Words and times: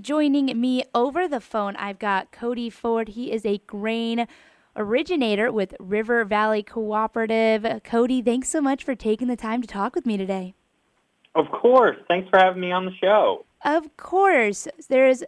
Joining 0.00 0.58
me 0.58 0.84
over 0.94 1.28
the 1.28 1.40
phone, 1.40 1.76
I've 1.76 1.98
got 1.98 2.32
Cody 2.32 2.70
Forde. 2.70 3.08
He 3.08 3.32
is 3.32 3.44
a 3.44 3.58
grain 3.66 4.26
originator 4.74 5.52
with 5.52 5.74
River 5.78 6.24
Valley 6.24 6.62
Cooperative. 6.62 7.82
Cody, 7.84 8.22
thanks 8.22 8.48
so 8.48 8.62
much 8.62 8.82
for 8.82 8.94
taking 8.94 9.28
the 9.28 9.36
time 9.36 9.60
to 9.60 9.68
talk 9.68 9.94
with 9.94 10.06
me 10.06 10.16
today. 10.16 10.54
Of 11.34 11.50
course. 11.50 11.96
Thanks 12.08 12.30
for 12.30 12.38
having 12.38 12.62
me 12.62 12.72
on 12.72 12.86
the 12.86 12.94
show. 13.00 13.44
Of 13.64 13.96
course. 13.98 14.68
There's 14.88 15.22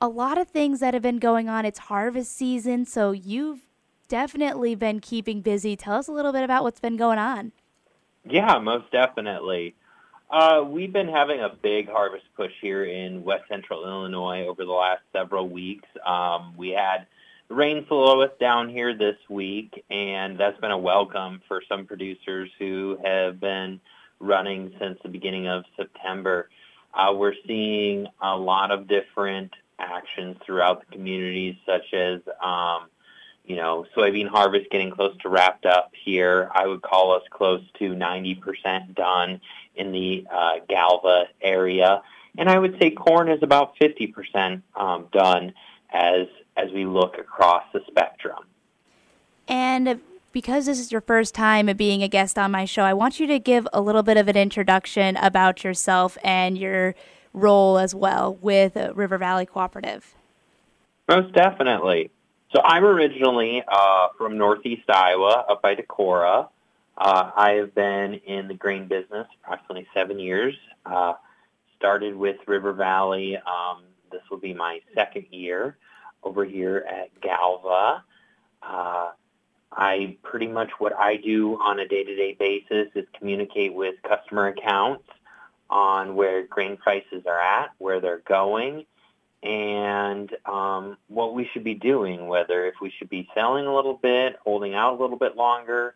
a 0.00 0.08
lot 0.08 0.38
of 0.38 0.48
things 0.48 0.80
that 0.80 0.94
have 0.94 1.02
been 1.02 1.18
going 1.18 1.48
on. 1.48 1.66
It's 1.66 1.80
harvest 1.80 2.34
season, 2.34 2.86
so 2.86 3.12
you've 3.12 3.66
definitely 4.08 4.74
been 4.74 5.00
keeping 5.00 5.42
busy. 5.42 5.76
Tell 5.76 5.96
us 5.96 6.08
a 6.08 6.12
little 6.12 6.32
bit 6.32 6.44
about 6.44 6.62
what's 6.62 6.80
been 6.80 6.96
going 6.96 7.18
on. 7.18 7.52
Yeah, 8.28 8.58
most 8.58 8.90
definitely. 8.90 9.74
Uh, 10.30 10.64
we've 10.66 10.92
been 10.92 11.08
having 11.08 11.40
a 11.40 11.48
big 11.48 11.88
harvest 11.88 12.24
push 12.36 12.52
here 12.60 12.84
in 12.84 13.22
west 13.24 13.44
central 13.48 13.84
Illinois 13.84 14.46
over 14.46 14.64
the 14.64 14.72
last 14.72 15.02
several 15.12 15.48
weeks. 15.48 15.88
Um, 16.04 16.54
we 16.56 16.70
had 16.70 17.06
rain 17.48 17.84
slow 17.88 18.22
us 18.22 18.30
down 18.40 18.68
here 18.68 18.96
this 18.96 19.16
week, 19.28 19.84
and 19.90 20.38
that's 20.38 20.58
been 20.60 20.70
a 20.70 20.78
welcome 20.78 21.42
for 21.46 21.62
some 21.68 21.86
producers 21.86 22.50
who 22.58 22.98
have 23.04 23.38
been 23.38 23.80
running 24.18 24.74
since 24.80 24.98
the 25.02 25.08
beginning 25.08 25.46
of 25.46 25.64
September. 25.76 26.48
Uh, 26.94 27.12
we're 27.14 27.34
seeing 27.46 28.06
a 28.22 28.36
lot 28.36 28.70
of 28.70 28.88
different 28.88 29.52
actions 29.78 30.36
throughout 30.44 30.80
the 30.80 30.96
communities, 30.96 31.56
such 31.66 31.92
as 31.92 32.20
um, 32.42 32.88
you 33.44 33.56
know, 33.56 33.84
soybean 33.96 34.28
harvest 34.28 34.70
getting 34.70 34.90
close 34.90 35.16
to 35.18 35.28
wrapped 35.28 35.66
up 35.66 35.92
here. 36.04 36.50
I 36.54 36.66
would 36.66 36.82
call 36.82 37.12
us 37.12 37.22
close 37.30 37.62
to 37.78 37.90
90% 37.90 38.94
done 38.94 39.40
in 39.76 39.92
the 39.92 40.26
uh, 40.32 40.54
Galva 40.68 41.24
area. 41.42 42.02
And 42.38 42.48
I 42.48 42.58
would 42.58 42.76
say 42.80 42.90
corn 42.90 43.28
is 43.28 43.42
about 43.42 43.76
50% 43.76 44.62
um, 44.74 45.08
done 45.12 45.52
as, 45.92 46.26
as 46.56 46.72
we 46.72 46.86
look 46.86 47.18
across 47.18 47.64
the 47.72 47.80
spectrum. 47.86 48.44
And 49.46 50.00
because 50.32 50.66
this 50.66 50.80
is 50.80 50.90
your 50.90 51.02
first 51.02 51.34
time 51.34 51.66
being 51.76 52.02
a 52.02 52.08
guest 52.08 52.38
on 52.38 52.50
my 52.50 52.64
show, 52.64 52.82
I 52.82 52.94
want 52.94 53.20
you 53.20 53.26
to 53.26 53.38
give 53.38 53.68
a 53.72 53.80
little 53.80 54.02
bit 54.02 54.16
of 54.16 54.26
an 54.26 54.36
introduction 54.36 55.16
about 55.18 55.62
yourself 55.62 56.16
and 56.24 56.56
your 56.56 56.94
role 57.34 57.78
as 57.78 57.94
well 57.94 58.36
with 58.40 58.76
River 58.94 59.18
Valley 59.18 59.44
Cooperative. 59.44 60.14
Most 61.08 61.34
definitely. 61.34 62.10
So 62.54 62.62
I'm 62.62 62.84
originally 62.84 63.64
uh, 63.66 64.08
from 64.16 64.38
Northeast 64.38 64.88
Iowa, 64.88 65.44
up 65.50 65.60
by 65.60 65.74
Decorah. 65.74 66.48
Uh, 66.96 67.30
I 67.34 67.54
have 67.54 67.74
been 67.74 68.14
in 68.14 68.46
the 68.46 68.54
grain 68.54 68.86
business 68.86 69.26
approximately 69.42 69.88
seven 69.92 70.20
years. 70.20 70.54
Uh, 70.86 71.14
started 71.76 72.14
with 72.14 72.36
River 72.46 72.72
Valley. 72.72 73.36
Um, 73.38 73.82
this 74.12 74.20
will 74.30 74.38
be 74.38 74.54
my 74.54 74.78
second 74.94 75.26
year 75.32 75.78
over 76.22 76.44
here 76.44 76.86
at 76.88 77.20
Galva. 77.20 78.04
Uh, 78.62 79.10
I 79.72 80.16
pretty 80.22 80.46
much 80.46 80.70
what 80.78 80.96
I 80.96 81.16
do 81.16 81.54
on 81.60 81.80
a 81.80 81.88
day-to-day 81.88 82.36
basis 82.38 82.86
is 82.94 83.04
communicate 83.18 83.74
with 83.74 83.96
customer 84.08 84.46
accounts 84.46 85.08
on 85.70 86.14
where 86.14 86.46
grain 86.46 86.76
prices 86.76 87.24
are 87.26 87.40
at, 87.40 87.70
where 87.78 88.00
they're 88.00 88.22
going, 88.28 88.86
and 89.44 90.30
um, 90.46 90.96
what 91.08 91.34
we 91.34 91.48
should 91.52 91.64
be 91.64 91.74
doing, 91.74 92.26
whether 92.26 92.66
if 92.66 92.74
we 92.80 92.90
should 92.98 93.10
be 93.10 93.28
selling 93.34 93.66
a 93.66 93.74
little 93.74 93.98
bit, 94.02 94.36
holding 94.42 94.74
out 94.74 94.98
a 94.98 95.00
little 95.00 95.18
bit 95.18 95.36
longer, 95.36 95.94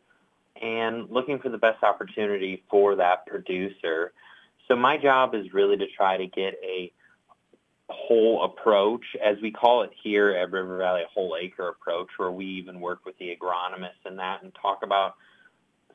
and 0.61 1.09
looking 1.11 1.39
for 1.39 1.49
the 1.49 1.59
best 1.59 1.83
opportunity 1.83 2.63
for 2.71 2.97
that 2.97 3.27
producer. 3.27 4.13
So 4.67 4.77
my 4.77 4.99
job 4.99 5.35
is 5.35 5.55
really 5.55 5.79
to 5.79 5.87
try 5.97 6.19
to 6.19 6.27
get 6.27 6.55
a 6.63 6.93
whole 7.89 8.45
approach, 8.45 9.05
as 9.25 9.39
we 9.41 9.51
call 9.51 9.83
it 9.83 9.91
here 10.03 10.31
at 10.33 10.51
River 10.53 10.77
Valley, 10.77 11.03
a 11.03 11.09
whole 11.13 11.35
acre 11.41 11.69
approach, 11.69 12.09
where 12.19 12.31
we 12.31 12.45
even 12.45 12.81
work 12.81 13.07
with 13.07 13.17
the 13.19 13.35
agronomists 13.35 14.05
and 14.05 14.19
that 14.19 14.43
and 14.43 14.53
talk 14.61 14.81
about 14.83 15.15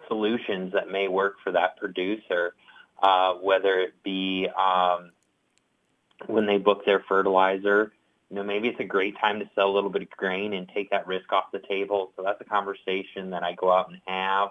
solutions 0.07 0.73
that 0.73 0.89
may 0.89 1.07
work 1.07 1.35
for 1.43 1.51
that 1.51 1.77
producer, 1.77 2.55
uh, 3.03 3.33
whether 3.35 3.79
it 3.79 3.93
be 4.03 4.47
um, 4.57 5.11
when 6.27 6.45
they 6.45 6.57
book 6.57 6.85
their 6.85 7.03
fertilizer. 7.07 7.91
You 8.29 8.37
know, 8.37 8.43
maybe 8.43 8.67
it's 8.67 8.79
a 8.79 8.85
great 8.85 9.17
time 9.19 9.39
to 9.39 9.49
sell 9.53 9.69
a 9.69 9.73
little 9.73 9.89
bit 9.89 10.01
of 10.01 10.09
grain 10.11 10.53
and 10.53 10.67
take 10.73 10.89
that 10.89 11.05
risk 11.05 11.31
off 11.31 11.45
the 11.51 11.59
table. 11.59 12.11
So 12.15 12.23
that's 12.23 12.41
a 12.41 12.45
conversation 12.45 13.29
that 13.31 13.43
I 13.43 13.53
go 13.53 13.71
out 13.71 13.89
and 13.89 13.99
have. 14.05 14.49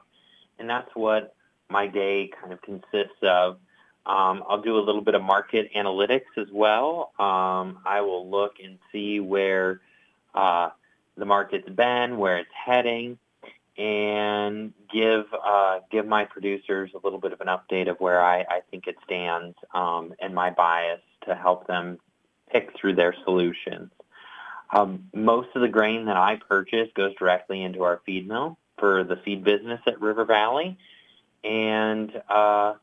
And 0.58 0.68
that's 0.68 0.90
what 0.94 1.34
my 1.68 1.86
day 1.86 2.30
kind 2.40 2.52
of 2.52 2.62
consists 2.62 3.22
of. 3.22 3.56
Um, 4.04 4.42
I'll 4.48 4.60
do 4.60 4.78
a 4.78 4.84
little 4.84 5.00
bit 5.00 5.14
of 5.14 5.22
market 5.22 5.70
analytics 5.74 6.36
as 6.36 6.48
well. 6.52 7.12
Um, 7.18 7.78
I 7.84 8.00
will 8.00 8.28
look 8.28 8.56
and 8.62 8.78
see 8.90 9.20
where 9.20 9.80
uh, 10.34 10.70
the 11.16 11.24
market's 11.24 11.68
been, 11.68 12.18
where 12.18 12.38
it's 12.38 12.50
heading, 12.52 13.18
and 13.78 14.72
give 14.92 15.24
uh, 15.32 15.80
give 15.90 16.06
my 16.06 16.24
producers 16.24 16.90
a 16.94 16.98
little 17.02 17.18
bit 17.18 17.32
of 17.32 17.40
an 17.40 17.46
update 17.46 17.90
of 17.90 17.98
where 18.00 18.22
I, 18.22 18.40
I 18.40 18.60
think 18.70 18.86
it 18.86 18.96
stands 19.04 19.56
um, 19.74 20.14
and 20.20 20.34
my 20.34 20.50
bias 20.50 21.00
to 21.26 21.34
help 21.34 21.66
them 21.66 21.98
pick 22.50 22.76
through 22.78 22.96
their 22.96 23.14
solutions. 23.24 23.90
Um, 24.74 25.08
most 25.14 25.48
of 25.54 25.62
the 25.62 25.68
grain 25.68 26.06
that 26.06 26.16
I 26.16 26.38
purchase 26.48 26.88
goes 26.94 27.14
directly 27.18 27.62
into 27.62 27.82
our 27.82 28.00
feed 28.04 28.26
mill 28.26 28.58
for 28.78 29.04
the 29.04 29.16
feed 29.24 29.44
business 29.44 29.80
at 29.86 30.00
River 30.00 30.24
Valley, 30.24 30.78
and 31.44 32.10
uh, 32.28 32.74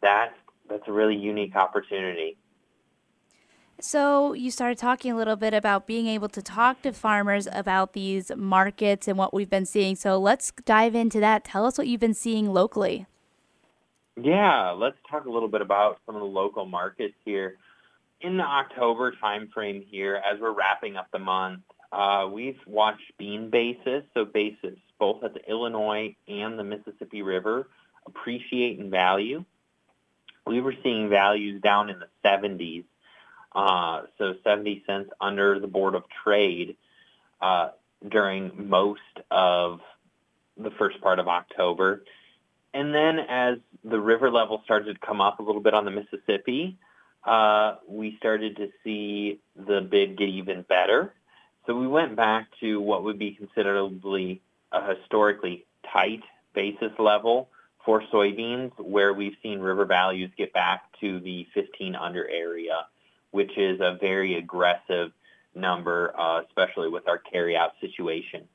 that's 0.00 0.34
that's 0.68 0.86
a 0.86 0.92
really 0.92 1.16
unique 1.16 1.56
opportunity. 1.56 2.36
So 3.80 4.32
you 4.32 4.50
started 4.50 4.78
talking 4.78 5.12
a 5.12 5.16
little 5.16 5.36
bit 5.36 5.52
about 5.52 5.86
being 5.86 6.06
able 6.06 6.28
to 6.30 6.42
talk 6.42 6.82
to 6.82 6.92
farmers 6.92 7.46
about 7.52 7.92
these 7.92 8.32
markets 8.34 9.06
and 9.06 9.18
what 9.18 9.34
we've 9.34 9.50
been 9.50 9.66
seeing. 9.66 9.96
So 9.96 10.18
let's 10.18 10.52
dive 10.64 10.94
into 10.94 11.20
that. 11.20 11.44
Tell 11.44 11.66
us 11.66 11.76
what 11.76 11.86
you've 11.86 12.00
been 12.00 12.14
seeing 12.14 12.52
locally. 12.52 13.06
Yeah, 14.16 14.70
let's 14.70 14.96
talk 15.10 15.26
a 15.26 15.30
little 15.30 15.48
bit 15.48 15.60
about 15.60 16.00
some 16.06 16.14
of 16.14 16.20
the 16.22 16.26
local 16.26 16.64
markets 16.64 17.14
here 17.24 17.58
in 18.20 18.36
the 18.36 18.44
October 18.44 19.12
timeframe 19.22 19.84
here, 19.86 20.16
as 20.16 20.40
we're 20.40 20.52
wrapping 20.52 20.96
up 20.96 21.08
the 21.12 21.18
month, 21.18 21.60
uh, 21.92 22.28
we've 22.30 22.58
watched 22.66 23.16
bean 23.18 23.50
basis, 23.50 24.04
so 24.14 24.24
basis 24.24 24.76
both 24.98 25.22
at 25.22 25.34
the 25.34 25.48
Illinois 25.48 26.16
and 26.26 26.58
the 26.58 26.64
Mississippi 26.64 27.22
River, 27.22 27.68
appreciate 28.06 28.78
in 28.78 28.90
value. 28.90 29.44
We 30.46 30.60
were 30.60 30.74
seeing 30.82 31.10
values 31.10 31.60
down 31.60 31.90
in 31.90 31.98
the 31.98 32.08
70s, 32.24 32.84
uh, 33.56 34.02
so 34.18 34.34
70 34.44 34.84
cents 34.86 35.10
under 35.18 35.58
the 35.58 35.66
Board 35.66 35.94
of 35.94 36.04
Trade 36.22 36.76
uh, 37.40 37.70
during 38.06 38.68
most 38.68 39.00
of 39.30 39.80
the 40.58 40.70
first 40.72 41.00
part 41.00 41.18
of 41.18 41.26
October. 41.26 42.04
And 42.74 42.94
then 42.94 43.18
as 43.18 43.56
the 43.82 43.98
river 43.98 44.30
level 44.30 44.60
started 44.64 45.00
to 45.00 45.06
come 45.06 45.22
up 45.22 45.40
a 45.40 45.42
little 45.42 45.62
bit 45.62 45.72
on 45.72 45.86
the 45.86 45.90
Mississippi, 45.90 46.76
uh, 47.24 47.76
we 47.88 48.16
started 48.18 48.56
to 48.58 48.68
see 48.84 49.40
the 49.56 49.80
bid 49.80 50.18
get 50.18 50.28
even 50.28 50.60
better. 50.62 51.14
So 51.66 51.74
we 51.74 51.86
went 51.86 52.14
back 52.14 52.48
to 52.60 52.78
what 52.80 53.04
would 53.04 53.18
be 53.18 53.32
considerably 53.32 54.42
a 54.70 54.94
historically 54.94 55.64
tight 55.90 56.22
basis 56.54 56.92
level 56.98 57.48
for 57.86 58.02
soybeans, 58.12 58.72
where 58.78 59.14
we've 59.14 59.36
seen 59.42 59.60
river 59.60 59.86
values 59.86 60.30
get 60.36 60.52
back 60.52 60.84
to 61.00 61.20
the 61.20 61.46
15 61.54 61.94
under 61.94 62.28
area, 62.28 62.86
which 63.30 63.56
is 63.56 63.80
a 63.80 63.96
very 64.00 64.36
aggressive 64.36 65.12
number, 65.54 66.12
uh, 66.18 66.42
especially 66.42 66.88
with 66.88 67.08
our 67.08 67.20
carryout 67.32 67.70
situation. 67.80 68.46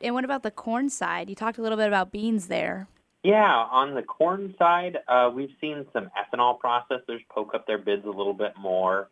And 0.00 0.14
what 0.14 0.24
about 0.24 0.42
the 0.42 0.50
corn 0.50 0.88
side? 0.88 1.28
You 1.28 1.34
talked 1.34 1.58
a 1.58 1.62
little 1.62 1.78
bit 1.78 1.88
about 1.88 2.12
beans 2.12 2.48
there. 2.48 2.88
Yeah, 3.22 3.66
on 3.70 3.94
the 3.94 4.02
corn 4.02 4.54
side, 4.58 4.98
uh, 5.08 5.30
we've 5.34 5.54
seen 5.60 5.86
some 5.92 6.10
ethanol 6.18 6.58
processors 6.60 7.20
poke 7.30 7.54
up 7.54 7.66
their 7.66 7.78
bids 7.78 8.04
a 8.04 8.10
little 8.10 8.34
bit 8.34 8.52
more. 8.60 9.08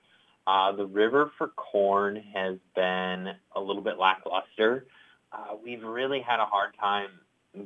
Uh, 0.46 0.72
the 0.72 0.84
river 0.84 1.31
for 1.38 1.48
corn 1.48 2.22
has 2.34 2.58
been 2.75 3.28
a 3.56 3.60
little 3.60 3.82
bit 3.82 3.98
lackluster. 3.98 4.87
Uh, 5.32 5.56
we've 5.64 5.82
really 5.82 6.20
had 6.20 6.40
a 6.40 6.44
hard 6.44 6.76
time 6.78 7.08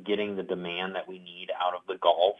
getting 0.05 0.35
the 0.35 0.43
demand 0.43 0.95
that 0.95 1.07
we 1.07 1.19
need 1.19 1.49
out 1.59 1.73
of 1.73 1.81
the 1.87 1.97
Gulf 1.97 2.37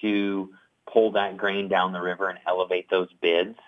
to 0.00 0.50
pull 0.90 1.12
that 1.12 1.36
grain 1.36 1.68
down 1.68 1.92
the 1.92 2.00
river 2.00 2.28
and 2.28 2.38
elevate 2.46 2.88
those 2.90 3.08
bids. 3.20 3.58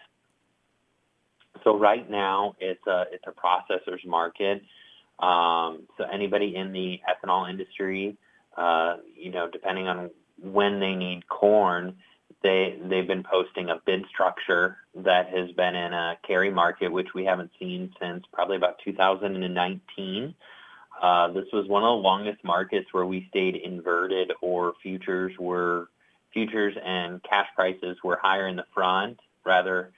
So 1.65 1.79
right 1.79 2.09
now, 2.09 2.55
it's 2.61 2.87
a 2.87 3.05
it's 3.13 3.25
a 3.27 3.33
processor's 3.33 4.05
market. 4.07 4.63
Um, 5.19 5.83
so 5.97 6.05
anybody 6.13 6.55
in 6.55 6.73
the 6.73 7.01
ethanol 7.09 7.51
industry 7.51 8.17
uh, 8.59 8.97
you 9.17 9.31
know, 9.31 9.49
depending 9.49 9.87
on 9.87 10.11
when 10.43 10.81
they 10.81 10.95
need 10.95 11.29
corn, 11.29 11.95
they 12.43 12.77
they've 12.83 13.07
been 13.07 13.23
posting 13.23 13.71
a 13.71 13.81
bid 13.87 14.05
structure 14.13 14.79
that 14.97 15.29
has 15.29 15.51
been 15.53 15.77
in 15.77 15.93
a 15.93 16.19
carry 16.27 16.51
market, 16.51 16.91
which 16.91 17.15
we 17.15 17.25
haven't 17.25 17.51
seen 17.59 17.93
since 18.01 18.25
probably 18.33 18.57
about 18.57 18.79
2019. 18.85 20.35
Uh, 21.01 21.29
this 21.29 21.45
was 21.53 21.69
one 21.69 21.85
of 21.85 21.89
the 21.89 22.03
longest 22.03 22.43
markets 22.43 22.89
where 22.91 23.07
we 23.07 23.27
stayed 23.31 23.55
inverted, 23.55 24.33
or 24.43 24.75
futures 24.83 25.33
were 25.39 25.89
futures 26.33 26.75
and 26.85 27.23
cash 27.23 27.47
prices 27.55 27.97
were 28.03 28.19
higher 28.21 28.49
in 28.49 28.57
the 28.57 28.67
front, 28.75 29.21
rather 29.47 29.93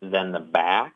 than 0.00 0.32
the 0.32 0.40
back. 0.40 0.94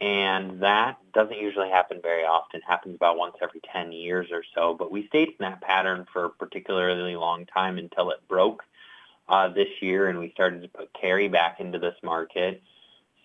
And 0.00 0.62
that 0.62 0.98
doesn't 1.12 1.38
usually 1.38 1.70
happen 1.70 1.98
very 2.00 2.22
often. 2.22 2.60
It 2.60 2.66
happens 2.66 2.94
about 2.94 3.18
once 3.18 3.34
every 3.42 3.60
10 3.72 3.90
years 3.90 4.28
or 4.30 4.44
so. 4.54 4.74
But 4.78 4.92
we 4.92 5.08
stayed 5.08 5.28
in 5.28 5.34
that 5.40 5.60
pattern 5.60 6.06
for 6.12 6.26
a 6.26 6.30
particularly 6.30 7.16
long 7.16 7.46
time 7.46 7.78
until 7.78 8.10
it 8.10 8.18
broke 8.28 8.62
uh, 9.28 9.48
this 9.48 9.68
year 9.80 10.08
and 10.08 10.18
we 10.18 10.30
started 10.30 10.62
to 10.62 10.68
put 10.68 10.92
carry 10.94 11.28
back 11.28 11.60
into 11.60 11.78
this 11.78 11.96
market. 12.02 12.62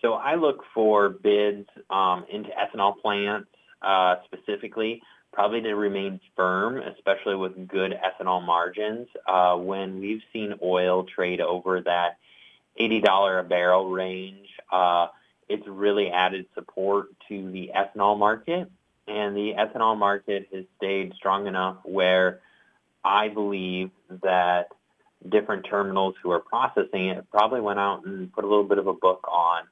So 0.02 0.14
I 0.14 0.34
look 0.34 0.64
for 0.74 1.08
bids 1.08 1.68
um, 1.88 2.26
into 2.30 2.50
ethanol 2.50 3.00
plants 3.00 3.48
uh, 3.80 4.16
specifically, 4.24 5.00
probably 5.32 5.62
to 5.62 5.74
remain 5.74 6.20
firm, 6.36 6.78
especially 6.78 7.36
with 7.36 7.68
good 7.68 7.92
ethanol 7.92 8.44
margins. 8.44 9.08
Uh, 9.26 9.56
when 9.56 10.00
we've 10.00 10.22
seen 10.32 10.54
oil 10.62 11.04
trade 11.04 11.40
over 11.40 11.80
that 11.82 12.18
$80 12.78 13.40
a 13.40 13.42
barrel 13.44 13.90
range, 13.90 14.48
uh, 14.70 15.08
it's 15.48 15.66
really 15.66 16.10
added 16.10 16.46
support 16.54 17.08
to 17.28 17.50
the 17.50 17.70
ethanol 17.76 18.18
market. 18.18 18.70
And 19.06 19.36
the 19.36 19.54
ethanol 19.58 19.98
market 19.98 20.48
has 20.52 20.64
stayed 20.78 21.12
strong 21.14 21.46
enough 21.46 21.76
where 21.84 22.40
I 23.04 23.28
believe 23.28 23.90
that 24.22 24.68
different 25.28 25.66
terminals 25.68 26.14
who 26.22 26.30
are 26.30 26.40
processing 26.40 27.08
it 27.08 27.30
probably 27.30 27.60
went 27.60 27.78
out 27.78 28.04
and 28.04 28.32
put 28.32 28.44
a 28.44 28.48
little 28.48 28.64
bit 28.64 28.78
of 28.78 28.86
a 28.86 28.94
book 28.94 29.26
on 29.30 29.64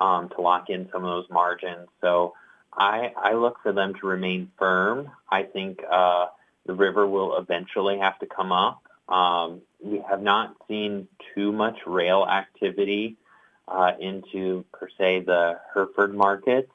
um, 0.00 0.28
to 0.30 0.40
lock 0.40 0.70
in 0.70 0.88
some 0.92 1.04
of 1.04 1.10
those 1.10 1.30
margins. 1.30 1.88
So 2.00 2.34
I, 2.72 3.12
I 3.16 3.34
look 3.34 3.58
for 3.62 3.72
them 3.72 3.94
to 4.00 4.06
remain 4.06 4.50
firm. 4.58 5.10
I 5.30 5.42
think 5.44 5.80
uh, 5.90 6.26
the 6.66 6.74
river 6.74 7.06
will 7.06 7.36
eventually 7.36 7.98
have 7.98 8.18
to 8.20 8.26
come 8.26 8.52
up. 8.52 8.82
Um, 9.10 9.62
we 9.82 10.02
have 10.08 10.22
not 10.22 10.54
seen 10.68 11.08
too 11.34 11.52
much 11.52 11.78
rail 11.86 12.24
activity 12.24 13.16
uh, 13.66 13.92
into, 13.98 14.64
per 14.72 14.88
se, 14.96 15.20
the 15.26 15.58
Hereford 15.74 16.14
markets. 16.14 16.70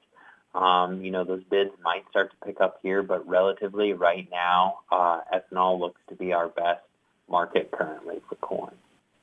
Um, 0.54 1.04
you 1.04 1.12
know, 1.12 1.24
those 1.24 1.44
bids 1.44 1.72
might 1.84 2.04
start 2.10 2.32
to 2.32 2.46
pick 2.46 2.62
up 2.62 2.80
here, 2.82 3.04
but 3.04 3.28
relatively 3.28 3.94
right 3.94 4.28
now, 4.32 4.80
uh, 4.92 5.20
ethanol 5.34 5.80
looks 5.80 6.00
to 6.10 6.16
be 6.16 6.34
our 6.34 6.48
best 6.48 6.82
market 7.30 7.72
currently 7.72 8.22
for 8.30 8.36
corn. 8.36 8.74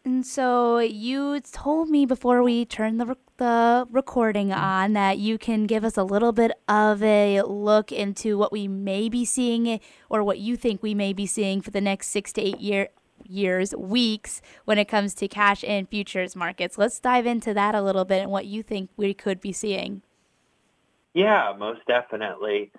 And 0.04 0.26
so 0.26 0.78
you 0.78 1.40
told 1.40 1.88
me 1.88 2.06
before 2.06 2.42
we 2.42 2.64
turned 2.64 3.00
the, 3.00 3.16
the 3.36 3.86
recording 3.90 4.52
on 4.52 4.94
that 4.94 5.18
you 5.18 5.38
can 5.38 5.66
give 5.66 5.84
us 5.84 5.96
a 5.96 6.02
little 6.02 6.32
bit 6.32 6.50
of 6.68 7.02
a 7.04 7.42
look 7.42 7.92
into 7.92 8.36
what 8.36 8.50
we 8.50 8.66
may 8.66 9.08
be 9.08 9.24
seeing 9.24 9.78
or 10.10 10.24
what 10.24 10.38
you 10.38 10.56
think 10.56 10.82
we 10.82 10.92
may 10.92 11.12
be 11.12 11.24
seeing 11.24 11.60
for 11.60 11.70
the 11.70 11.80
next 11.80 12.08
six 12.08 12.32
to 12.32 12.42
eight 12.42 12.60
year, 12.60 12.88
years, 13.32 13.74
weeks 13.76 14.40
when 14.64 14.78
it 14.78 14.86
comes 14.86 15.14
to 15.14 15.28
cash 15.28 15.64
and 15.66 15.88
futures 15.88 16.36
markets. 16.36 16.78
Let's 16.78 17.00
dive 17.00 17.26
into 17.26 17.54
that 17.54 17.74
a 17.74 17.82
little 17.82 18.04
bit 18.04 18.22
and 18.22 18.30
what 18.30 18.46
you 18.46 18.62
think 18.62 18.90
we 18.96 19.14
could 19.14 19.40
be 19.40 19.52
seeing. 19.52 20.02
Yeah, 21.14 21.52
most 21.58 21.80
definitely. 21.86 22.72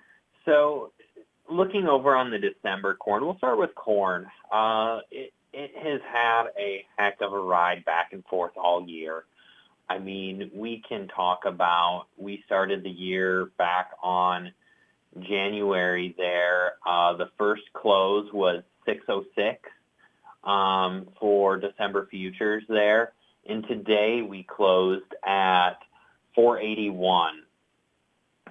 So 0.44 0.92
looking 1.48 1.86
over 1.86 2.14
on 2.14 2.30
the 2.30 2.38
December 2.38 2.94
corn, 2.94 3.24
we'll 3.24 3.36
start 3.38 3.58
with 3.58 3.74
corn. 3.74 4.26
Uh, 4.50 5.00
it, 5.10 5.32
it 5.52 5.70
has 5.76 6.00
had 6.12 6.44
a 6.58 6.84
heck 6.96 7.20
of 7.20 7.32
a 7.32 7.38
ride 7.38 7.84
back 7.84 8.12
and 8.12 8.24
forth 8.26 8.52
all 8.56 8.86
year. 8.86 9.24
I 9.88 9.98
mean, 9.98 10.50
we 10.54 10.82
can 10.88 11.08
talk 11.08 11.44
about, 11.46 12.06
we 12.16 12.42
started 12.46 12.82
the 12.82 12.90
year 12.90 13.50
back 13.58 13.90
on 14.02 14.52
January 15.20 16.14
there. 16.16 16.72
Uh, 16.86 17.16
the 17.16 17.30
first 17.38 17.62
close 17.74 18.32
was 18.32 18.62
606 18.86 19.60
um, 20.44 21.08
for 21.18 21.56
December 21.56 22.06
futures 22.10 22.64
there. 22.68 23.12
And 23.46 23.66
today 23.66 24.22
we 24.22 24.42
closed 24.42 25.12
at 25.24 25.74
481. 26.34 27.42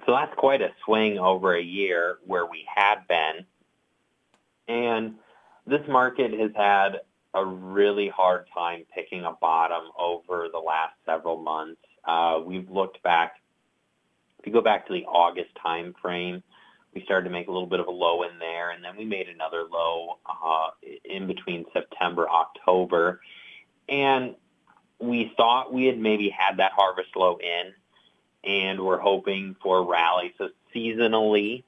So 0.06 0.12
that's 0.12 0.34
quite 0.36 0.60
a 0.60 0.70
swing 0.84 1.18
over 1.18 1.54
a 1.54 1.62
year 1.62 2.18
where 2.26 2.46
we 2.46 2.64
had 2.72 3.06
been. 3.08 3.46
And 4.68 5.14
this 5.66 5.86
market 5.88 6.38
has 6.38 6.50
had 6.54 7.00
a 7.32 7.44
really 7.44 8.08
hard 8.08 8.46
time 8.54 8.84
picking 8.94 9.24
a 9.24 9.32
bottom 9.32 9.90
over 9.98 10.48
the 10.52 10.58
last 10.58 10.94
several 11.04 11.36
months. 11.36 11.80
Uh, 12.04 12.40
we've 12.44 12.70
looked 12.70 13.02
back, 13.02 13.40
if 14.38 14.46
you 14.46 14.52
go 14.52 14.60
back 14.60 14.86
to 14.86 14.92
the 14.92 15.04
August 15.06 15.50
time 15.60 15.94
frame, 16.00 16.42
we 16.94 17.02
started 17.04 17.24
to 17.24 17.30
make 17.30 17.48
a 17.48 17.52
little 17.52 17.66
bit 17.66 17.80
of 17.80 17.86
a 17.86 17.90
low 17.90 18.22
in 18.22 18.38
there, 18.38 18.70
and 18.70 18.84
then 18.84 18.96
we 18.96 19.04
made 19.04 19.28
another 19.28 19.64
low 19.70 20.18
uh, 20.26 20.68
in 21.04 21.26
between 21.26 21.64
September, 21.72 22.28
October. 22.28 23.20
And 23.88 24.34
we 24.98 25.32
thought 25.36 25.72
we 25.72 25.86
had 25.86 25.98
maybe 25.98 26.30
had 26.30 26.58
that 26.58 26.72
harvest 26.72 27.16
low 27.16 27.38
in, 27.38 27.72
and 28.48 28.80
we're 28.80 28.98
hoping 28.98 29.56
for 29.62 29.78
a 29.78 29.82
rally. 29.82 30.34
So 30.38 30.50
seasonally, 30.74 31.64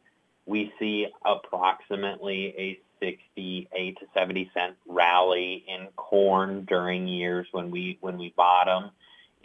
we 0.46 0.72
see 0.78 1.08
approximately 1.24 2.54
a 2.56 2.80
68 3.00 3.98
to 3.98 4.06
70 4.14 4.50
cent 4.54 4.76
rally 4.86 5.64
in 5.68 5.88
corn 5.96 6.64
during 6.64 7.06
years 7.06 7.46
when 7.52 7.70
we 7.70 7.98
when 8.00 8.16
we 8.16 8.32
bottom 8.36 8.90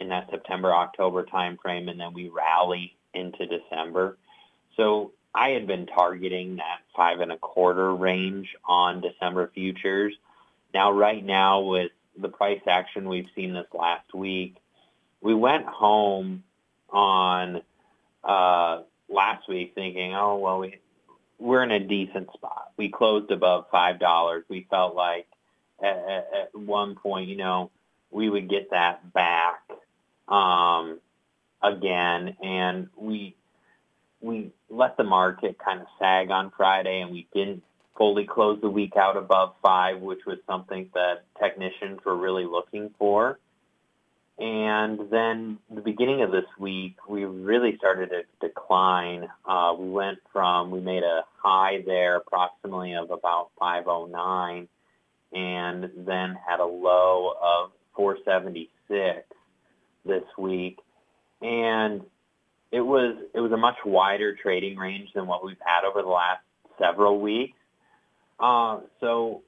in 0.00 0.08
that 0.08 0.30
September 0.30 0.72
October 0.72 1.24
timeframe, 1.24 1.90
and 1.90 2.00
then 2.00 2.12
we 2.14 2.28
rally 2.28 2.96
into 3.14 3.46
December. 3.46 4.16
So 4.76 5.12
I 5.34 5.50
had 5.50 5.66
been 5.66 5.86
targeting 5.86 6.56
that 6.56 6.80
five 6.94 7.20
and 7.20 7.32
a 7.32 7.38
quarter 7.38 7.94
range 7.94 8.54
on 8.64 9.00
December 9.00 9.50
futures. 9.54 10.14
Now, 10.74 10.92
right 10.92 11.24
now, 11.24 11.60
with 11.60 11.90
the 12.18 12.28
price 12.28 12.60
action 12.66 13.08
we've 13.08 13.28
seen 13.34 13.54
this 13.54 13.66
last 13.72 14.12
week, 14.12 14.56
we 15.20 15.34
went 15.34 15.64
home 15.66 16.42
on 16.90 17.62
uh, 18.22 18.82
last 19.08 19.48
week 19.48 19.72
thinking, 19.74 20.14
oh 20.14 20.38
well, 20.38 20.58
we 20.58 20.78
we're 21.38 21.62
in 21.62 21.72
a 21.72 21.80
decent 21.80 22.32
spot. 22.34 22.72
We 22.76 22.88
closed 22.88 23.30
above 23.30 23.66
five 23.70 23.98
dollars. 23.98 24.44
We 24.48 24.66
felt 24.70 24.94
like 24.94 25.26
at, 25.82 25.96
at, 25.96 26.28
at, 26.34 26.54
one 26.54 26.94
point, 26.94 27.28
you 27.28 27.36
know, 27.36 27.70
we 28.10 28.28
would 28.28 28.48
get 28.48 28.70
that 28.70 29.12
back 29.12 29.62
um, 30.28 31.00
again, 31.62 32.36
and 32.42 32.88
we 32.96 33.34
we 34.22 34.52
let 34.70 34.96
the 34.96 35.04
market 35.04 35.58
kind 35.58 35.80
of 35.80 35.86
sag 35.98 36.30
on 36.30 36.52
Friday, 36.56 37.00
and 37.00 37.10
we 37.10 37.26
didn't 37.34 37.62
fully 37.98 38.24
close 38.24 38.60
the 38.60 38.70
week 38.70 38.96
out 38.96 39.16
above 39.16 39.54
five, 39.62 40.00
which 40.00 40.20
was 40.26 40.38
something 40.46 40.88
that 40.94 41.24
technicians 41.38 42.00
were 42.04 42.16
really 42.16 42.46
looking 42.46 42.90
for. 42.98 43.38
And 44.38 45.10
then 45.10 45.58
the 45.70 45.82
beginning 45.82 46.22
of 46.22 46.32
this 46.32 46.46
week, 46.58 46.96
we 47.08 47.24
really 47.24 47.76
started 47.76 48.10
to 48.10 48.22
decline. 48.40 49.28
Uh, 49.44 49.74
we 49.78 49.90
went 49.90 50.18
from, 50.32 50.70
we 50.70 50.80
made 50.80 51.02
a 51.02 51.22
high 51.36 51.82
there 51.84 52.16
approximately 52.16 52.94
of 52.94 53.10
about 53.10 53.50
509 53.58 54.68
and 55.32 55.90
then 55.96 56.36
had 56.46 56.60
a 56.60 56.64
low 56.64 57.34
of 57.42 57.72
476 57.94 59.26
this 60.04 60.24
week. 60.36 60.78
And 61.40 62.02
it 62.72 62.80
was, 62.80 63.16
it 63.34 63.40
was 63.40 63.52
a 63.52 63.56
much 63.56 63.76
wider 63.84 64.34
trading 64.34 64.76
range 64.76 65.10
than 65.14 65.26
what 65.26 65.44
we've 65.44 65.56
had 65.64 65.86
over 65.86 66.02
the 66.02 66.08
last 66.08 66.40
several 66.78 67.20
weeks. 67.20 67.56
Uh, 68.40 68.80
so 69.00 69.42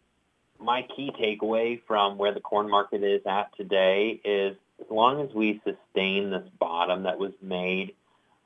my 0.61 0.83
key 0.95 1.11
takeaway 1.21 1.81
from 1.87 2.19
where 2.19 2.33
the 2.33 2.41
corn 2.41 2.71
market 2.71 3.03
is 3.03 3.23
at 3.27 3.55
today 3.57 4.21
is 4.25 4.57
as 4.81 4.91
long 4.91 5.21
as 5.21 5.35
we 5.35 5.61
sustain 5.65 6.31
this 6.31 6.47
bottom 6.59 7.05
that 7.05 7.19
was 7.19 7.33
made 7.43 7.95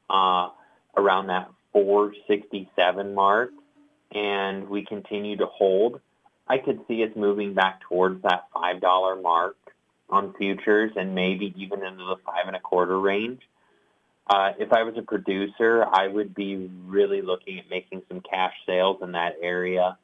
uh, 0.08 0.48
around 0.96 1.26
that 1.26 1.50
467 1.72 3.14
mark 3.14 3.50
and 4.12 4.68
we 4.68 4.84
continue 4.84 5.36
to 5.36 5.46
hold, 5.46 6.00
I 6.46 6.58
could 6.58 6.80
see 6.88 7.04
us 7.04 7.10
moving 7.14 7.52
back 7.54 7.80
towards 7.82 8.22
that 8.22 8.44
$5 8.54 9.22
mark 9.22 9.56
on 10.08 10.34
futures 10.34 10.92
and 10.96 11.14
maybe 11.14 11.52
even 11.56 11.84
into 11.84 12.04
the 12.04 12.16
five 12.24 12.46
and 12.46 12.56
a 12.56 12.60
quarter 12.60 12.98
range. 12.98 13.42
Uh, 14.28 14.52
if 14.58 14.72
I 14.72 14.82
was 14.82 14.94
a 14.98 15.02
producer, 15.02 15.84
I 15.90 16.06
would 16.06 16.34
be 16.34 16.70
really 16.86 17.22
looking 17.22 17.58
at 17.58 17.70
making 17.70 18.02
some 18.08 18.20
cash 18.20 18.52
sales 18.66 18.98
in 19.02 19.12
that 19.12 19.36
area 19.40 19.96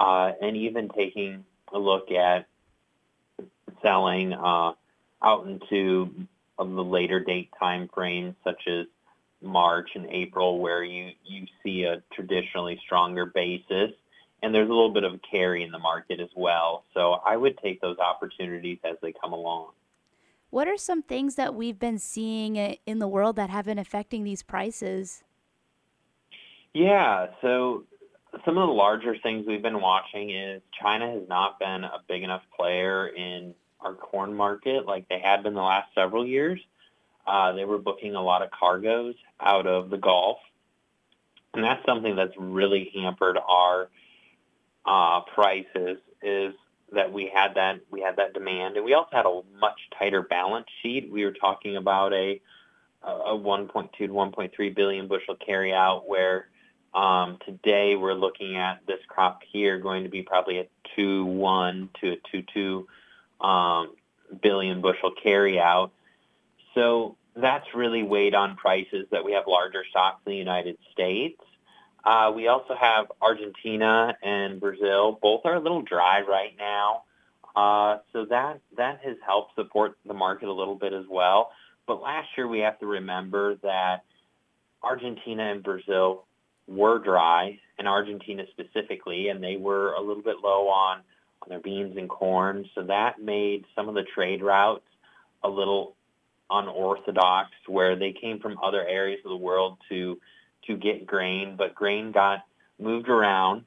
uh, 0.00 0.32
and 0.40 0.56
even 0.56 0.88
taking 0.88 1.44
a 1.72 1.78
look 1.78 2.10
at 2.10 2.46
selling 3.82 4.32
uh, 4.32 4.72
out 5.22 5.46
into 5.46 6.10
the 6.58 6.64
later 6.64 7.20
date 7.20 7.50
time 7.58 7.88
frames, 7.92 8.34
such 8.44 8.66
as 8.66 8.86
March 9.42 9.90
and 9.94 10.06
April, 10.06 10.58
where 10.58 10.82
you, 10.82 11.10
you 11.24 11.46
see 11.62 11.82
a 11.82 12.02
traditionally 12.14 12.80
stronger 12.84 13.26
basis. 13.26 13.90
And 14.42 14.54
there's 14.54 14.68
a 14.68 14.72
little 14.72 14.92
bit 14.92 15.04
of 15.04 15.20
carry 15.30 15.64
in 15.64 15.70
the 15.70 15.78
market 15.78 16.20
as 16.20 16.28
well. 16.34 16.84
So 16.94 17.12
I 17.12 17.36
would 17.36 17.58
take 17.58 17.80
those 17.80 17.98
opportunities 17.98 18.78
as 18.84 18.96
they 19.02 19.12
come 19.12 19.32
along. 19.32 19.70
What 20.50 20.68
are 20.68 20.76
some 20.76 21.02
things 21.02 21.34
that 21.34 21.54
we've 21.54 21.78
been 21.78 21.98
seeing 21.98 22.56
in 22.56 22.98
the 22.98 23.08
world 23.08 23.36
that 23.36 23.50
have 23.50 23.64
been 23.64 23.78
affecting 23.78 24.24
these 24.24 24.42
prices? 24.42 25.24
Yeah, 26.72 27.28
so 27.40 27.84
some 28.44 28.58
of 28.58 28.68
the 28.68 28.72
larger 28.74 29.16
things 29.22 29.46
we've 29.46 29.62
been 29.62 29.80
watching 29.80 30.30
is 30.30 30.62
China 30.80 31.10
has 31.10 31.28
not 31.28 31.58
been 31.58 31.84
a 31.84 32.02
big 32.08 32.22
enough 32.22 32.42
player 32.56 33.08
in 33.08 33.54
our 33.80 33.94
corn 33.94 34.34
market 34.34 34.86
like 34.86 35.08
they 35.08 35.18
had 35.18 35.42
been 35.42 35.54
the 35.54 35.62
last 35.62 35.88
several 35.94 36.26
years. 36.26 36.60
Uh, 37.26 37.52
they 37.52 37.64
were 37.64 37.78
booking 37.78 38.14
a 38.14 38.22
lot 38.22 38.42
of 38.42 38.50
cargoes 38.50 39.14
out 39.40 39.66
of 39.66 39.90
the 39.90 39.96
Gulf, 39.96 40.38
and 41.54 41.64
that's 41.64 41.84
something 41.84 42.14
that's 42.14 42.34
really 42.38 42.90
hampered 42.94 43.36
our 43.36 43.88
uh, 44.84 45.22
prices. 45.34 45.98
Is 46.22 46.54
that 46.92 47.12
we 47.12 47.30
had 47.32 47.54
that 47.54 47.80
we 47.90 48.00
had 48.00 48.16
that 48.16 48.32
demand, 48.34 48.76
and 48.76 48.84
we 48.84 48.94
also 48.94 49.10
had 49.12 49.26
a 49.26 49.42
much 49.58 49.78
tighter 49.98 50.22
balance 50.22 50.66
sheet. 50.82 51.10
We 51.10 51.24
were 51.24 51.32
talking 51.32 51.76
about 51.76 52.12
a 52.12 52.40
a 53.02 53.36
1.2 53.36 53.92
to 53.98 54.08
1.3 54.08 54.74
billion 54.74 55.06
bushel 55.06 55.36
carryout, 55.36 56.06
where 56.06 56.48
um, 56.94 57.38
today 57.44 57.94
we're 57.94 58.14
looking 58.14 58.56
at 58.56 58.80
this 58.86 58.98
crop 59.06 59.42
here 59.52 59.78
going 59.78 60.04
to 60.04 60.08
be 60.08 60.22
probably 60.22 60.58
a 60.58 60.66
2.1 60.98 61.88
to 62.00 62.12
a 62.12 62.36
2.2 62.36 63.46
um, 63.46 63.94
billion 64.42 64.80
bushel 64.80 65.12
carryout. 65.24 65.90
So 66.74 67.16
that's 67.36 67.66
really 67.74 68.02
weighed 68.02 68.34
on 68.34 68.56
prices 68.56 69.06
that 69.10 69.24
we 69.24 69.32
have 69.32 69.44
larger 69.46 69.84
stocks 69.90 70.22
in 70.26 70.32
the 70.32 70.38
United 70.38 70.78
States. 70.92 71.40
Uh, 72.06 72.30
we 72.34 72.46
also 72.46 72.76
have 72.80 73.10
Argentina 73.20 74.16
and 74.22 74.60
Brazil. 74.60 75.18
Both 75.20 75.40
are 75.44 75.56
a 75.56 75.60
little 75.60 75.82
dry 75.82 76.20
right 76.20 76.54
now. 76.56 77.02
Uh, 77.56 77.98
so 78.12 78.26
that, 78.26 78.60
that 78.76 79.00
has 79.04 79.16
helped 79.26 79.56
support 79.56 79.98
the 80.06 80.14
market 80.14 80.48
a 80.48 80.52
little 80.52 80.76
bit 80.76 80.92
as 80.92 81.04
well. 81.10 81.50
But 81.86 82.00
last 82.00 82.28
year 82.36 82.46
we 82.46 82.60
have 82.60 82.78
to 82.78 82.86
remember 82.86 83.56
that 83.62 84.04
Argentina 84.84 85.50
and 85.50 85.64
Brazil 85.64 86.24
were 86.68 86.98
dry, 86.98 87.58
and 87.78 87.88
Argentina 87.88 88.44
specifically, 88.50 89.28
and 89.28 89.42
they 89.42 89.56
were 89.56 89.92
a 89.94 90.00
little 90.00 90.22
bit 90.22 90.36
low 90.42 90.68
on, 90.68 90.98
on 91.42 91.48
their 91.48 91.60
beans 91.60 91.96
and 91.96 92.08
corn. 92.08 92.68
So 92.74 92.82
that 92.84 93.20
made 93.20 93.64
some 93.74 93.88
of 93.88 93.94
the 93.94 94.04
trade 94.14 94.42
routes 94.42 94.84
a 95.42 95.48
little 95.48 95.94
unorthodox, 96.50 97.50
where 97.66 97.96
they 97.96 98.12
came 98.12 98.38
from 98.38 98.58
other 98.62 98.86
areas 98.86 99.20
of 99.24 99.30
the 99.30 99.36
world 99.36 99.78
to 99.88 100.18
to 100.66 100.76
get 100.76 101.06
grain, 101.06 101.56
but 101.56 101.74
grain 101.74 102.12
got 102.12 102.44
moved 102.78 103.08
around, 103.08 103.64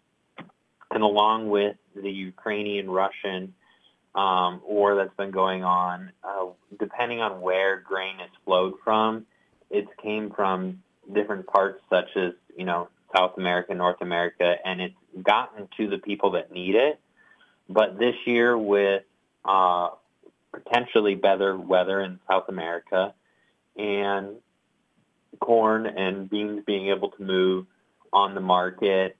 and 0.91 1.03
along 1.03 1.49
with 1.49 1.75
the 1.95 2.11
Ukrainian-Russian 2.11 3.53
um, 4.15 4.61
war 4.67 4.95
that's 4.95 5.15
been 5.15 5.31
going 5.31 5.63
on, 5.63 6.11
uh, 6.23 6.45
depending 6.79 7.21
on 7.21 7.41
where 7.41 7.79
grain 7.79 8.19
is 8.19 8.31
flowed 8.45 8.73
from, 8.83 9.25
it's 9.69 9.89
came 10.01 10.31
from 10.31 10.81
different 11.13 11.47
parts 11.47 11.81
such 11.89 12.09
as, 12.15 12.33
you 12.57 12.65
know, 12.65 12.89
South 13.15 13.37
America, 13.37 13.73
North 13.73 14.01
America, 14.01 14.55
and 14.65 14.81
it's 14.81 14.95
gotten 15.23 15.67
to 15.77 15.87
the 15.89 15.97
people 15.97 16.31
that 16.31 16.51
need 16.51 16.75
it. 16.75 16.99
But 17.67 17.97
this 17.97 18.15
year 18.25 18.57
with 18.57 19.03
uh, 19.45 19.89
potentially 20.51 21.15
better 21.15 21.57
weather 21.57 22.01
in 22.01 22.19
South 22.27 22.49
America 22.49 23.13
and 23.75 24.35
corn 25.39 25.85
and 25.85 26.29
beans 26.29 26.63
being 26.65 26.89
able 26.89 27.11
to 27.11 27.23
move 27.23 27.65
on 28.11 28.35
the 28.35 28.41
market 28.41 29.15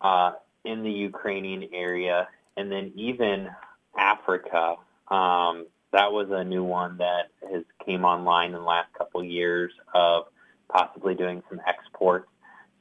uh, 0.00 0.32
in 0.64 0.82
the 0.82 0.90
Ukrainian 0.90 1.68
area, 1.72 2.28
and 2.56 2.70
then 2.70 2.92
even 2.94 3.50
Africa. 3.96 4.76
Um, 5.08 5.66
that 5.92 6.12
was 6.12 6.28
a 6.30 6.42
new 6.42 6.64
one 6.64 6.98
that 6.98 7.30
has 7.52 7.62
came 7.86 8.04
online 8.04 8.48
in 8.48 8.54
the 8.54 8.60
last 8.60 8.92
couple 8.94 9.20
of 9.20 9.26
years 9.26 9.72
of 9.94 10.24
possibly 10.68 11.14
doing 11.14 11.42
some 11.48 11.60
exports. 11.66 12.28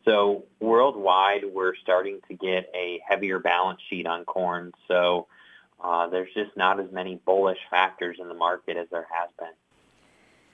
So 0.05 0.45
worldwide, 0.59 1.43
we're 1.53 1.75
starting 1.75 2.19
to 2.27 2.33
get 2.33 2.69
a 2.75 2.99
heavier 3.07 3.39
balance 3.39 3.79
sheet 3.89 4.07
on 4.07 4.25
corn. 4.25 4.73
So 4.87 5.27
uh, 5.81 6.07
there's 6.07 6.33
just 6.33 6.57
not 6.57 6.79
as 6.79 6.91
many 6.91 7.19
bullish 7.23 7.59
factors 7.69 8.17
in 8.19 8.27
the 8.27 8.33
market 8.33 8.77
as 8.77 8.87
there 8.89 9.07
has 9.11 9.29
been. 9.37 9.47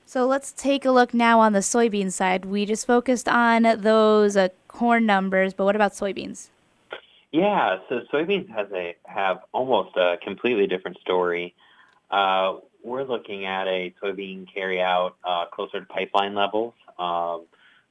So 0.09 0.25
let's 0.25 0.51
take 0.51 0.85
a 0.85 0.89
look 0.89 1.13
now 1.13 1.39
on 1.39 1.53
the 1.53 1.59
soybean 1.59 2.11
side. 2.11 2.43
We 2.45 2.65
just 2.65 2.87
focused 2.87 3.29
on 3.29 3.61
those 3.61 4.35
uh, 4.35 4.47
corn 4.67 5.05
numbers, 5.05 5.53
but 5.53 5.65
what 5.65 5.75
about 5.75 5.91
soybeans? 5.91 6.47
Yeah, 7.31 7.77
so 7.87 7.99
soybeans 8.11 8.49
has 8.49 8.65
a 8.73 8.95
have 9.05 9.41
almost 9.51 9.95
a 9.97 10.17
completely 10.23 10.65
different 10.65 10.97
story. 10.97 11.53
Uh, 12.09 12.55
we're 12.83 13.03
looking 13.03 13.45
at 13.45 13.67
a 13.67 13.93
soybean 14.01 14.47
carryout 14.51 15.11
uh, 15.23 15.45
closer 15.53 15.81
to 15.81 15.85
pipeline 15.85 16.33
levels. 16.33 16.73
Um, 16.97 17.45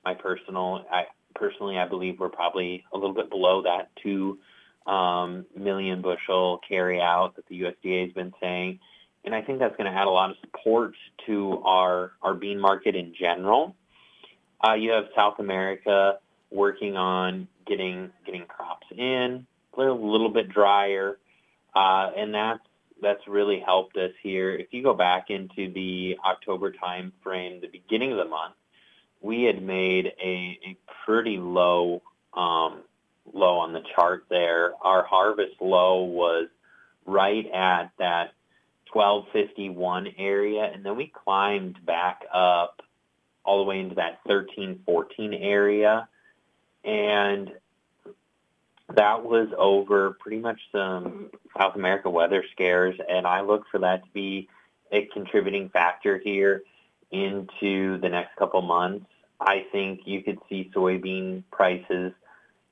my 0.04 0.14
personal, 0.14 0.84
I 0.90 1.04
personally, 1.36 1.78
I 1.78 1.86
believe 1.86 2.18
we're 2.18 2.30
probably 2.30 2.84
a 2.92 2.98
little 2.98 3.14
bit 3.14 3.30
below 3.30 3.62
that 3.62 3.90
two 4.02 4.40
um, 4.88 5.46
million 5.56 6.02
bushel 6.02 6.58
carryout 6.68 7.36
that 7.36 7.46
the 7.46 7.60
USDA 7.60 8.06
has 8.06 8.12
been 8.12 8.34
saying, 8.40 8.80
and 9.28 9.34
I 9.34 9.42
think 9.42 9.58
that's 9.58 9.76
going 9.76 9.92
to 9.92 9.96
add 9.96 10.06
a 10.06 10.10
lot 10.10 10.30
of 10.30 10.36
support 10.40 10.94
to 11.26 11.62
our 11.66 12.12
our 12.22 12.32
bean 12.32 12.58
market 12.58 12.96
in 12.96 13.12
general. 13.14 13.76
Uh, 14.66 14.72
you 14.72 14.92
have 14.92 15.04
South 15.14 15.38
America 15.38 16.18
working 16.50 16.96
on 16.96 17.46
getting 17.66 18.10
getting 18.24 18.46
crops 18.46 18.86
in. 18.90 19.46
They're 19.76 19.88
a 19.88 19.94
little 19.94 20.30
bit 20.30 20.48
drier, 20.48 21.18
uh, 21.76 22.10
and 22.16 22.32
that's 22.32 22.60
that's 23.02 23.20
really 23.28 23.60
helped 23.60 23.98
us 23.98 24.12
here. 24.22 24.54
If 24.54 24.68
you 24.70 24.82
go 24.82 24.94
back 24.94 25.26
into 25.28 25.70
the 25.74 26.16
October 26.24 26.72
time 26.72 27.12
frame, 27.22 27.60
the 27.60 27.68
beginning 27.68 28.12
of 28.12 28.16
the 28.16 28.24
month, 28.24 28.54
we 29.20 29.42
had 29.42 29.62
made 29.62 30.06
a, 30.06 30.58
a 30.66 30.76
pretty 31.04 31.36
low 31.36 32.00
um, 32.32 32.80
low 33.30 33.58
on 33.58 33.74
the 33.74 33.82
chart 33.94 34.24
there. 34.30 34.72
Our 34.80 35.04
harvest 35.04 35.60
low 35.60 36.04
was 36.04 36.48
right 37.04 37.44
at 37.52 37.90
that 37.98 38.32
1251 38.92 40.14
area, 40.18 40.70
and 40.72 40.84
then 40.84 40.96
we 40.96 41.06
climbed 41.06 41.84
back 41.84 42.22
up 42.32 42.82
all 43.44 43.58
the 43.58 43.64
way 43.64 43.80
into 43.80 43.94
that 43.94 44.20
1314 44.24 45.34
area 45.34 46.08
and 46.84 47.52
that 48.94 49.22
was 49.22 49.48
over 49.58 50.16
pretty 50.18 50.38
much 50.38 50.58
some 50.72 51.30
South 51.58 51.76
America 51.76 52.08
weather 52.08 52.42
scares, 52.52 52.98
and 53.08 53.26
I 53.26 53.42
look 53.42 53.64
for 53.70 53.78
that 53.80 54.04
to 54.04 54.10
be 54.12 54.48
a 54.90 55.04
contributing 55.12 55.68
factor 55.68 56.18
here 56.18 56.62
into 57.10 57.98
the 58.00 58.08
next 58.08 58.36
couple 58.36 58.62
months. 58.62 59.06
I 59.40 59.66
think 59.70 60.00
you 60.06 60.22
could 60.22 60.38
see 60.48 60.70
soybean 60.74 61.42
prices 61.50 62.12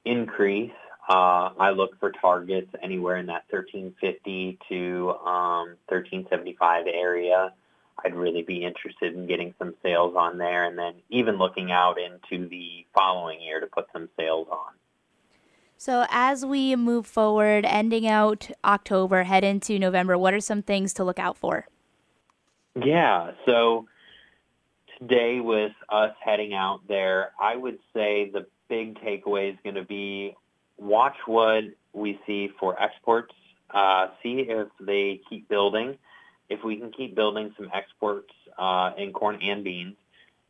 increase. 0.04 0.72
Uh, 1.08 1.50
I 1.58 1.70
look 1.70 1.98
for 2.00 2.10
targets 2.10 2.70
anywhere 2.82 3.16
in 3.16 3.26
that 3.26 3.44
1350 3.50 4.58
to 4.68 5.10
um, 5.24 5.76
1375 5.88 6.86
area. 6.92 7.52
I'd 8.04 8.14
really 8.14 8.42
be 8.42 8.64
interested 8.64 9.14
in 9.14 9.26
getting 9.26 9.54
some 9.58 9.74
sales 9.82 10.14
on 10.16 10.36
there 10.36 10.64
and 10.64 10.76
then 10.76 10.94
even 11.08 11.38
looking 11.38 11.70
out 11.70 11.96
into 11.98 12.48
the 12.48 12.84
following 12.92 13.40
year 13.40 13.60
to 13.60 13.66
put 13.66 13.86
some 13.92 14.08
sales 14.16 14.48
on. 14.50 14.74
So, 15.78 16.06
as 16.10 16.44
we 16.44 16.74
move 16.74 17.06
forward, 17.06 17.64
ending 17.66 18.06
out 18.06 18.50
October, 18.64 19.24
head 19.24 19.44
into 19.44 19.78
November, 19.78 20.16
what 20.16 20.34
are 20.34 20.40
some 20.40 20.62
things 20.62 20.92
to 20.94 21.04
look 21.04 21.18
out 21.18 21.36
for? 21.36 21.68
Yeah, 22.74 23.32
so 23.44 23.86
today 24.98 25.40
with 25.40 25.72
us 25.88 26.12
heading 26.22 26.54
out 26.54 26.80
there, 26.88 27.32
I 27.40 27.56
would 27.56 27.78
say 27.94 28.30
the 28.30 28.46
big 28.68 28.98
takeaway 29.00 29.52
is 29.52 29.58
going 29.62 29.76
to 29.76 29.84
be 29.84 30.34
watch 30.78 31.16
what 31.26 31.64
we 31.92 32.20
see 32.26 32.50
for 32.60 32.80
exports, 32.80 33.34
uh, 33.70 34.08
see 34.22 34.40
if 34.48 34.68
they 34.80 35.20
keep 35.28 35.48
building 35.48 35.98
if 36.48 36.62
we 36.64 36.76
can 36.76 36.92
keep 36.92 37.14
building 37.14 37.52
some 37.56 37.70
exports 37.74 38.32
uh, 38.58 38.92
in 38.96 39.12
corn 39.12 39.38
and 39.42 39.64
beans, 39.64 39.96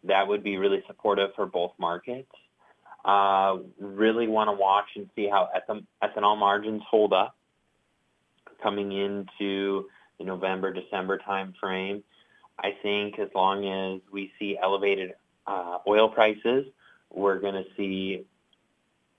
that 0.05 0.29
would 0.29 0.43
be 0.43 0.57
really 0.57 0.83
supportive 0.87 1.31
for 1.35 1.47
both 1.47 1.73
markets. 1.79 2.31
Uh, 3.05 3.59
really 3.79 4.27
want 4.27 4.49
to 4.49 4.53
watch 4.53 4.87
and 4.97 5.09
see 5.15 5.29
how 5.29 5.49
ethanol 6.03 6.37
margins 6.37 6.83
hold 6.89 7.13
up 7.13 7.37
coming 8.63 8.93
into 8.93 9.87
the 10.19 10.25
November, 10.25 10.73
December 10.73 11.19
time 11.19 11.55
frame. 11.61 12.03
I 12.59 12.75
think 12.83 13.19
as 13.19 13.29
long 13.35 13.67
as 13.67 14.01
we 14.11 14.33
see 14.39 14.59
elevated 14.61 15.15
uh, 15.47 15.79
oil 15.87 16.09
prices, 16.09 16.67
we're 17.13 17.39
going 17.39 17.55
to 17.55 17.65
see 17.77 18.25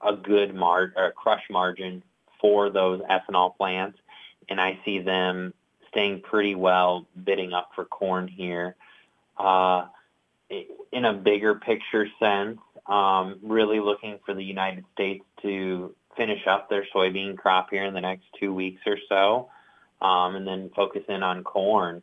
a 0.02 0.16
good 0.16 0.54
mar- 0.54 0.94
or 0.96 1.12
crush 1.12 1.44
margin 1.50 2.04
for 2.40 2.70
those 2.70 3.02
ethanol 3.02 3.56
plants, 3.56 3.98
and 4.50 4.62
I 4.62 4.80
see 4.86 5.00
them 5.00 5.54
staying 5.90 6.22
pretty 6.22 6.56
well, 6.56 7.08
bidding 7.24 7.54
up 7.54 7.72
for 7.76 7.86
corn 7.86 8.28
here. 8.28 8.76
Uh, 9.38 9.86
in 10.92 11.06
a 11.06 11.14
bigger 11.14 11.56
picture 11.56 12.08
sense, 12.20 12.60
um, 12.86 13.40
really 13.42 13.80
looking 13.80 14.20
for 14.26 14.34
the 14.34 14.44
United 14.44 14.86
States 14.94 15.26
to 15.42 15.94
finish 16.16 16.46
up 16.48 16.70
their 16.70 16.86
soybean 16.94 17.38
crop 17.38 17.70
here 17.70 17.84
in 17.86 17.94
the 17.94 18.02
next 18.02 18.26
two 18.40 18.54
weeks 18.54 18.82
or 18.86 18.98
so, 19.10 19.50
um, 20.02 20.36
and 20.36 20.48
then 20.48 20.70
focus 20.76 21.04
in 21.10 21.22
on 21.24 21.44
corn 21.44 22.02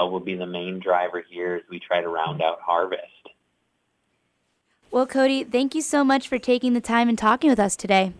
uh, 0.00 0.06
will 0.06 0.20
be 0.20 0.36
the 0.36 0.46
main 0.46 0.78
driver 0.78 1.24
here 1.28 1.56
as 1.56 1.62
we 1.70 1.80
try 1.80 2.00
to 2.00 2.08
round 2.08 2.42
out 2.42 2.60
harvest. 2.60 3.02
Well, 4.90 5.06
Cody, 5.06 5.44
thank 5.44 5.74
you 5.74 5.82
so 5.82 6.02
much 6.02 6.28
for 6.28 6.38
taking 6.38 6.72
the 6.72 6.80
time 6.80 7.08
and 7.08 7.18
talking 7.18 7.50
with 7.50 7.60
us 7.60 7.76
today. 7.76 8.14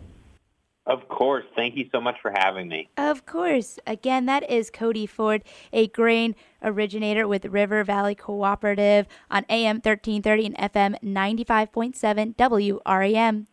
Of 0.85 1.07
course. 1.07 1.45
Thank 1.55 1.75
you 1.75 1.87
so 1.91 2.01
much 2.01 2.15
for 2.21 2.31
having 2.35 2.67
me. 2.67 2.89
Of 2.97 3.25
course. 3.25 3.79
Again, 3.85 4.25
that 4.25 4.49
is 4.49 4.69
Cody 4.71 5.05
Forde, 5.05 5.43
a 5.71 5.87
grain 5.87 6.35
originator 6.63 7.27
with 7.27 7.45
River 7.45 7.83
Valley 7.83 8.15
Cooperative 8.15 9.07
on 9.29 9.45
AM 9.49 9.77
1330 9.77 10.45
and 10.47 10.57
FM 10.57 10.95
95.7 11.03 12.35
WRAM. 12.35 13.47